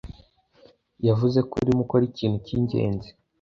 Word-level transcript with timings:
yavuze 1.07 1.39
ko 1.49 1.53
urimo 1.61 1.81
ukora 1.85 2.03
ikintu 2.09 2.37
cyingenzi. 2.45 3.09